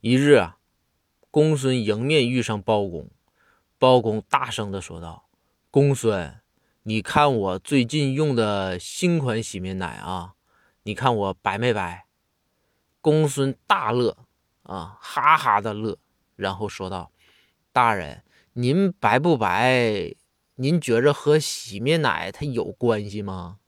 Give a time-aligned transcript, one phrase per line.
[0.00, 0.58] 一日啊，
[1.28, 3.10] 公孙迎面遇上包公，
[3.80, 5.28] 包公大声的说道
[5.72, 6.40] ：“公孙，
[6.84, 10.34] 你看我最近用的新款洗面奶啊，
[10.84, 12.06] 你看我白没白？”
[13.02, 14.16] 公孙大乐
[14.62, 15.98] 啊，哈哈的乐，
[16.36, 17.10] 然后说道
[17.72, 18.22] ：“大人，
[18.52, 20.14] 您白不白？
[20.54, 23.58] 您觉着和洗面奶它有关系吗？”